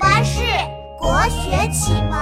[0.00, 0.40] 巴士
[0.98, 2.18] 国学启蒙。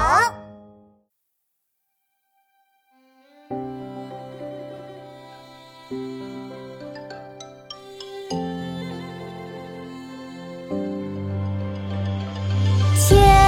[12.97, 13.48] 千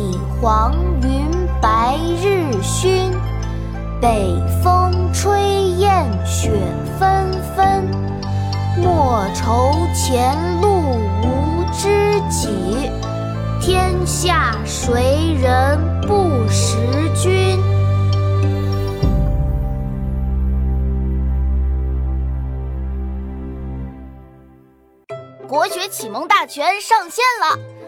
[0.41, 1.29] 黄云
[1.61, 3.11] 白日曛，
[4.01, 5.39] 北风吹
[5.77, 6.49] 雁雪
[6.99, 7.85] 纷纷。
[8.75, 12.89] 莫愁前路无知己，
[13.61, 16.75] 天下谁人不识
[17.15, 17.59] 君。
[25.47, 27.80] 国学启蒙大全上线了！